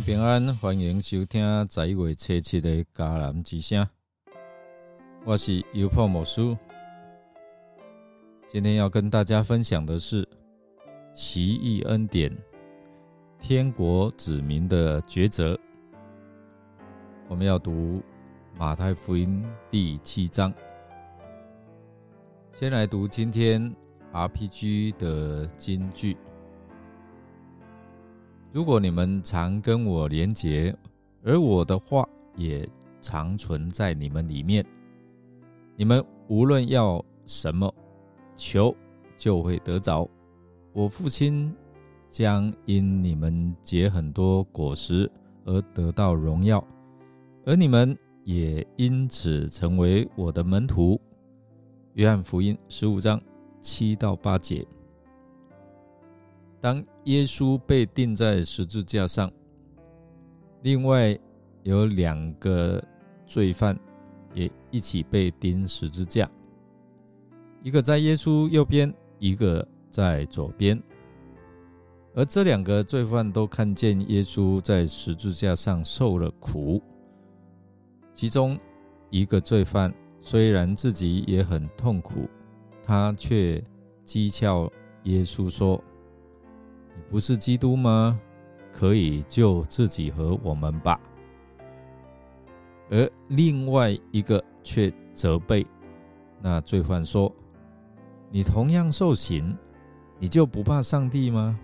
[0.00, 3.86] 平安，欢迎收听十一月七的迦南之声。
[5.24, 6.56] 我是优破魔术，
[8.48, 10.28] 今天要跟大家分享的是
[11.14, 12.30] 奇异恩典，
[13.40, 15.58] 天国子民的抉择。
[17.28, 18.02] 我们要读
[18.56, 20.52] 马太福音第七章，
[22.52, 23.74] 先来读今天
[24.12, 26.16] RPG 的金句。
[28.52, 30.74] 如果你们常跟我连结，
[31.22, 32.66] 而我的话也
[33.02, 34.64] 常存在你们里面，
[35.76, 37.72] 你们无论要什么，
[38.34, 38.74] 求
[39.16, 40.08] 就会得着。
[40.72, 41.54] 我父亲
[42.08, 45.10] 将因你们结很多果实
[45.44, 46.64] 而得到荣耀，
[47.44, 51.00] 而你们也因此成为我的门徒。
[51.94, 53.20] 约翰福音十五章
[53.60, 54.66] 七到八节。
[56.60, 59.30] 当耶稣被钉在十字架上，
[60.62, 61.16] 另外
[61.62, 62.82] 有两个
[63.24, 63.78] 罪犯
[64.34, 66.28] 也一起被钉十字架，
[67.62, 70.82] 一个在耶稣右边，一个在左边。
[72.12, 76.82] 而这两个罪犯都看见耶稣在十字架上受了苦。
[78.14, 78.58] 其中
[79.10, 82.28] 一个罪犯虽然自己也很痛苦，
[82.82, 83.62] 他却
[84.04, 84.68] 讥诮
[85.04, 85.80] 耶稣说。
[86.96, 88.18] 你不是基督吗？
[88.72, 91.00] 可以救自己和我们吧。
[92.90, 95.66] 而另外一个却责备
[96.42, 97.32] 那罪犯说
[98.30, 99.56] ：“你同样受刑，
[100.18, 101.58] 你就不怕上帝吗？”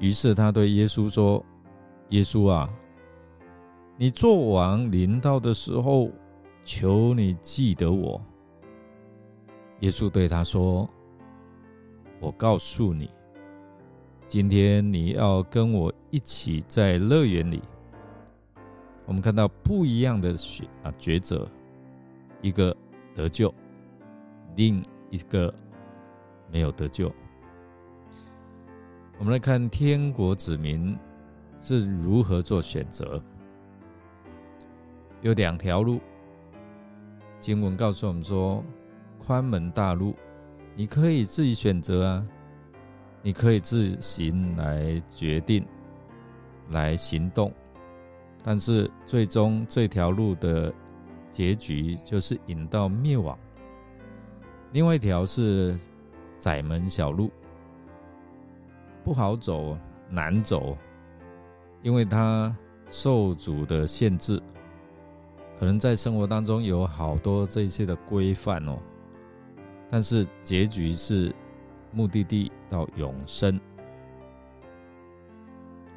[0.00, 1.44] 于是他对耶稣说
[2.08, 2.66] ：“耶稣啊，
[3.98, 6.10] 你做王临到的时候，
[6.64, 8.18] 求你记得我。”
[9.80, 10.88] 耶稣对他说
[12.20, 13.10] ：“我告诉你。”
[14.30, 17.60] 今天你要跟我一起在乐园里。
[19.04, 21.50] 我们看到不一样的选啊抉择，
[22.40, 22.74] 一个
[23.12, 23.52] 得救，
[24.54, 24.80] 另
[25.10, 25.52] 一个
[26.48, 27.12] 没有得救。
[29.18, 30.96] 我们来看天国子民
[31.60, 33.20] 是如何做选择。
[35.22, 36.00] 有两条路，
[37.40, 38.62] 经文告诉我们说，
[39.18, 40.14] 宽门大路，
[40.76, 42.24] 你可以自己选择啊。
[43.22, 45.62] 你可以自行来决定，
[46.70, 47.52] 来行动，
[48.42, 50.72] 但是最终这条路的
[51.30, 53.38] 结局就是引到灭亡。
[54.72, 55.78] 另外一条是
[56.38, 57.30] 窄门小路，
[59.04, 59.76] 不好走，
[60.08, 60.74] 难走，
[61.82, 62.56] 因为它
[62.88, 64.42] 受阻的限制，
[65.58, 68.78] 可能在生活当中有好多这些的规范哦，
[69.90, 71.34] 但是结局是。
[71.92, 73.60] 目的地到永生。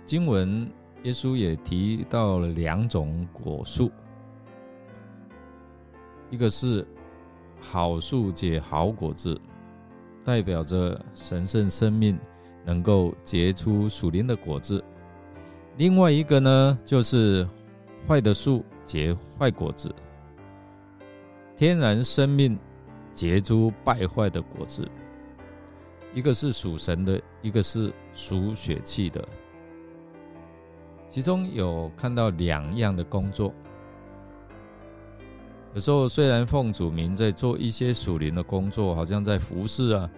[0.05, 0.69] 经文
[1.03, 3.91] 耶稣也提到了两种果树，
[6.29, 6.85] 一个是
[7.59, 9.39] 好树结好果子，
[10.23, 12.19] 代表着神圣生命
[12.65, 14.83] 能够结出属灵的果子；
[15.77, 17.47] 另外一个呢，就是
[18.07, 19.93] 坏的树结坏果子，
[21.55, 22.59] 天然生命
[23.13, 24.85] 结出败坏的果子。
[26.13, 29.27] 一个是属神的，一个是属血气的。
[31.09, 33.53] 其中有看到两样的工作。
[35.73, 40.09] 有时候虽然奉主名在做一些属灵的工作，好像在服侍啊，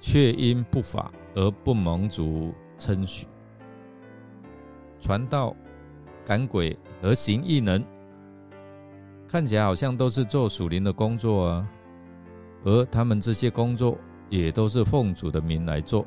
[0.00, 3.26] 却因不法而不蒙主称许。
[4.98, 5.54] 传道、
[6.24, 7.84] 赶鬼和行异能，
[9.28, 11.68] 看起来好像都是做属灵的工作啊，
[12.64, 13.98] 而他们这些工作。
[14.28, 16.06] 也都是奉主的名来做，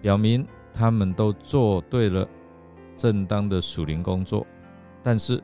[0.00, 2.26] 表明他们都做对了
[2.96, 4.46] 正当的属灵工作。
[5.02, 5.42] 但是，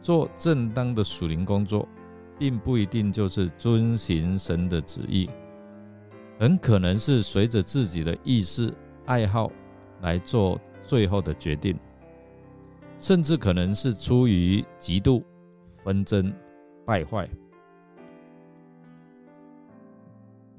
[0.00, 1.88] 做正当的属灵工作，
[2.38, 5.28] 并不一定就是遵行神的旨意，
[6.38, 8.72] 很可能是随着自己的意识、
[9.06, 9.50] 爱好
[10.00, 11.78] 来做最后的决定，
[12.98, 15.22] 甚至可能是出于嫉妒、
[15.82, 16.32] 纷争、
[16.84, 17.28] 败坏。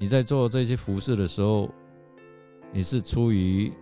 [0.04, 1.70] 你在做这些服饰的时候，
[2.70, 3.72] 你是出于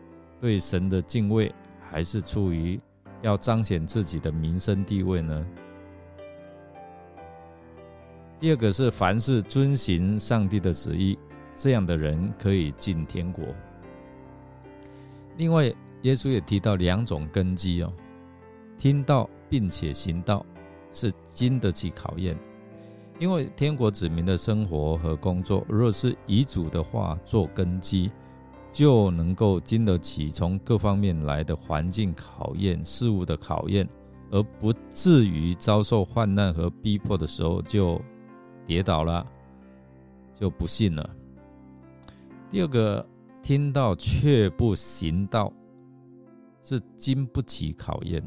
[0.41, 2.79] 对神的敬畏，还是出于
[3.23, 5.45] 要彰显自己的民生地位呢？
[8.39, 11.19] 第二个是，凡是遵行上帝的旨意，
[11.57, 13.45] 这样的人可以进天国。
[15.39, 15.65] 另外，
[16.03, 17.93] 耶稣也提到两种根基哦，
[18.79, 20.47] 听到并且行道，
[20.93, 22.39] 是经得起考验。
[23.23, 28.11] 因为天国子民的生活和工作，若是遗嘱的话做根基，
[28.73, 33.89] 就能够经得起从各方面来的环境考验、事物的考验，
[34.33, 38.03] 而不至于遭受患难和逼迫的时候就
[38.67, 39.25] 跌倒了，
[40.35, 41.09] 就不信了。
[42.51, 43.07] 第二个，
[43.41, 45.53] 听到却不行道，
[46.61, 48.21] 是经不起考验。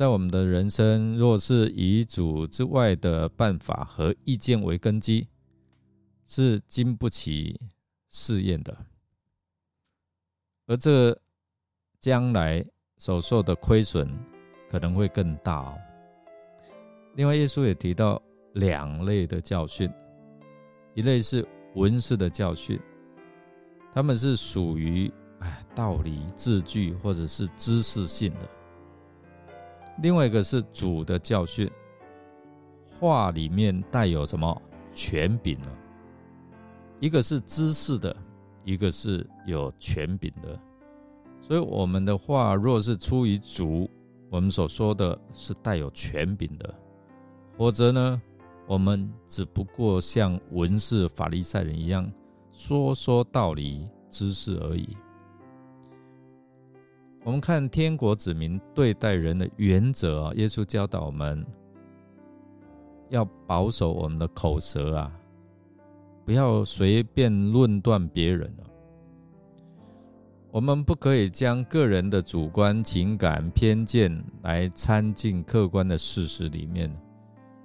[0.00, 5.28] 在我们的人生，若是以主之外的办法和意见为根基，
[6.26, 7.60] 是经不起
[8.08, 8.74] 试验的。
[10.66, 11.14] 而这
[11.98, 12.64] 将来
[12.96, 14.08] 所受的亏损
[14.70, 15.78] 可能会更大哦。
[17.16, 18.22] 另外，耶稣也提到
[18.54, 19.92] 两类的教训，
[20.94, 22.80] 一类是文士的教训，
[23.92, 28.46] 他们是属于哎道理、字句或者是知识性的；
[30.02, 31.70] 另外一个是主的教训，
[32.98, 34.62] 话里面带有什么
[34.94, 35.70] 权柄呢？
[36.98, 38.14] 一个是知识的。
[38.62, 40.56] 一个是有权柄的，
[41.40, 43.90] 所以我们的话若是出于主，
[44.28, 46.68] 我们所说的是带有权柄的；
[47.56, 48.20] 否则呢，
[48.66, 52.08] 我们只不过像文士、法利赛人一样
[52.52, 54.94] 说说道理、知识而已。
[57.22, 61.44] 我们看天国子民对待人的原则啊，耶稣教导我们
[63.10, 65.12] 要保守我们的口舌啊。
[66.24, 68.64] 不要随便论断别人啊
[70.52, 76.90] 我们不可以将个人的主观情感偏见来掺进客观的事实里面，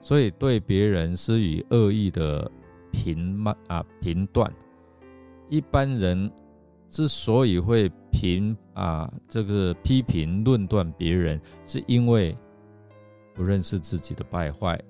[0.01, 2.49] 所以对别人施以恶意的
[2.91, 4.51] 评骂啊评断。
[5.49, 6.31] 一般人
[6.95, 12.33] 之所以会评啊这个批评论断别人，是因为
[13.33, 14.81] 不认识自己的败坏。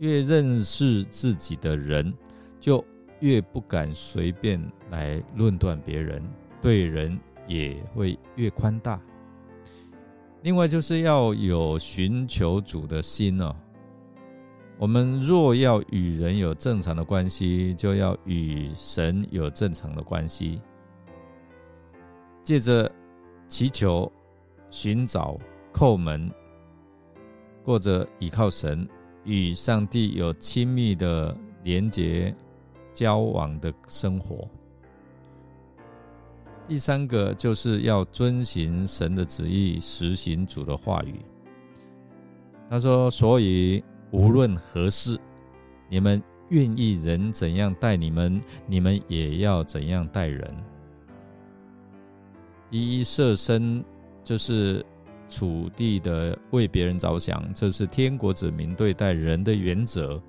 [0.00, 2.12] 越认识自己的人，
[2.58, 2.84] 就
[3.20, 4.60] 越不敢随便
[4.90, 6.20] 来论断别人，
[6.60, 7.16] 对人
[7.46, 9.00] 也会越宽大。
[10.42, 13.54] 另外，就是要有寻求主的心哦。
[14.78, 20.60] 我们若要与人有正常的关系，就要与神有正常的关系。
[22.46, 22.88] 借着
[23.48, 24.10] 祈求、
[24.70, 25.36] 寻找、
[25.74, 26.30] 叩门，
[27.64, 28.88] 过着依靠神
[29.24, 32.32] 与上帝有亲密的连结。
[32.94, 34.48] 交往的生活。
[36.66, 41.20] 第三个就是要遵行神的旨意，实行主的话语。
[42.70, 45.20] 他说：“所以无论何事，
[45.90, 50.50] 你们愿意人怎样待你们，你们也要怎样待人。
[52.70, 53.84] 一一设身
[54.24, 54.84] 就是
[55.28, 60.20] 处地的为别人着想，这是天国子民对待人的原则。”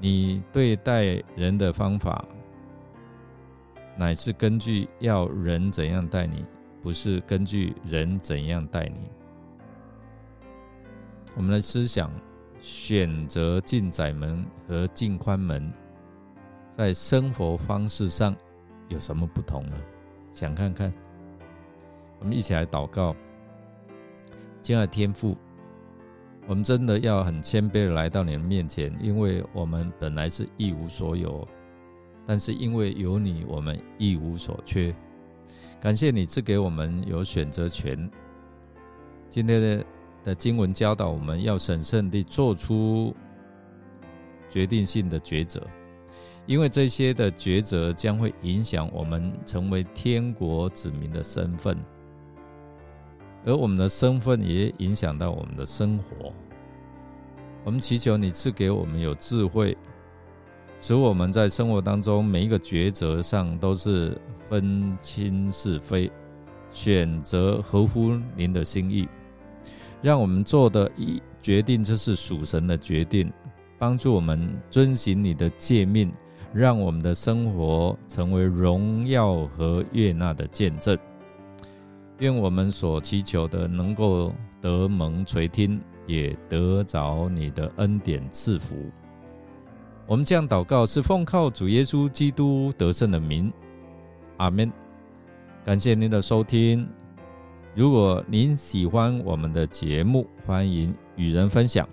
[0.00, 2.24] 你对待人的方法，
[3.96, 6.44] 乃是根据要人怎样待你，
[6.80, 9.10] 不是根据人怎样待你。
[11.34, 12.12] 我们的思想
[12.60, 15.72] 选择进窄门和进宽门，
[16.70, 18.36] 在生活方式上
[18.88, 19.76] 有什么不同呢？
[20.32, 20.92] 想看看，
[22.18, 23.14] 我们一起来祷告，
[24.62, 25.36] 亲爱的天父。
[26.46, 31.46] 我们真的要很谦卑的来到你的面前，因为我们本来是一无所有，
[32.26, 34.94] 但是因为有你，我们一无所缺。
[35.78, 38.10] 感谢你赐给我们有选择权。
[39.28, 39.84] 今天的
[40.24, 43.14] 的经文教导我们要审慎地做出
[44.48, 45.62] 决定性的抉择，
[46.48, 51.76] 因为这些的抉择将会影响我们成为天国子民的身份。
[53.44, 56.32] 而我们的身份也影响到我们的生活。
[57.64, 59.76] 我们祈求你赐给我们有智慧，
[60.80, 66.10] 使我们在生活当中每一个抉择上都是分清是非，
[66.70, 69.06] 选择合乎您的心意。
[70.00, 73.30] 让我们做的一决定，这是属神的决定，
[73.78, 76.10] 帮助我们遵行你的诫命，
[76.52, 80.96] 让我们的生活成为荣耀和悦纳的见证。
[82.18, 88.74] 愿我们所祈求的能够得蒙垂听，也得着你的恩典赐福。
[90.06, 93.52] 我们这样祷告，是奉靠主耶稣基督得胜的名。
[94.38, 94.72] 阿门。
[95.64, 96.88] 感谢您的收听。
[97.74, 101.86] 如果您喜欢我们的节目，欢迎与人分享。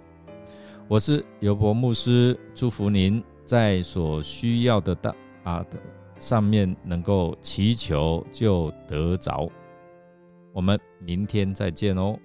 [0.88, 5.78] 我是尤伯牧师，祝福您在所需要的大啊的
[6.18, 9.50] 上面能够祈求就得着。
[10.52, 12.18] 我们明天再见哦。